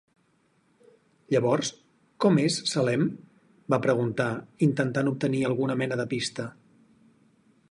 "Llavors, 1.33 1.69
com 2.25 2.41
és 2.45 2.57
Salem?" 2.71 3.05
va 3.75 3.81
preguntar, 3.87 4.31
intentant 4.71 5.13
obtenir 5.15 5.47
alguna 5.53 5.81
mena 5.85 6.03
de 6.05 6.13
pista. 6.17 6.53